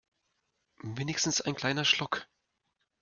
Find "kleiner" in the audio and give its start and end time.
1.53-1.85